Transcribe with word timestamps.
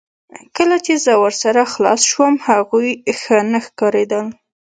کله 0.57 0.77
چې 0.85 0.93
زه 1.05 1.13
ورسره 1.23 1.61
خلاص 1.73 2.01
شوم 2.11 2.33
هغوی 2.47 2.89
ښه 3.19 3.37
نه 3.51 3.59
ښکاریدل 3.65 4.25